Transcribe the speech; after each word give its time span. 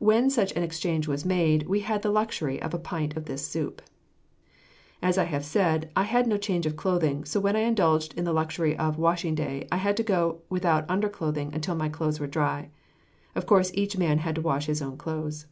When 0.00 0.28
such 0.28 0.50
an 0.56 0.64
exchange 0.64 1.06
was 1.06 1.24
made, 1.24 1.68
we 1.68 1.82
had 1.86 2.02
the 2.02 2.10
luxury 2.10 2.60
of 2.60 2.74
a 2.74 2.80
pint 2.80 3.16
of 3.16 3.26
this 3.26 3.46
soup. 3.46 3.80
As 5.00 5.16
I 5.16 5.22
have 5.22 5.44
said, 5.44 5.88
I 5.94 6.02
had 6.02 6.26
no 6.26 6.36
change 6.36 6.66
of 6.66 6.74
clothing, 6.74 7.24
so 7.24 7.38
when 7.38 7.54
I 7.54 7.60
indulged 7.60 8.12
in 8.18 8.24
the 8.24 8.32
luxury 8.32 8.76
of 8.76 8.98
washing 8.98 9.36
day, 9.36 9.68
I 9.70 9.76
had 9.76 9.96
to 9.98 10.02
go 10.02 10.40
without 10.50 10.84
underclothing 10.90 11.54
until 11.54 11.76
my 11.76 11.88
clothes 11.88 12.18
were 12.18 12.26
dry. 12.26 12.70
Of 13.36 13.46
course, 13.46 13.70
each 13.74 13.96
man 13.96 14.18
had 14.18 14.34
to 14.34 14.40
wash 14.42 14.66
his 14.66 14.82
own 14.82 14.96
clothes. 14.96 15.46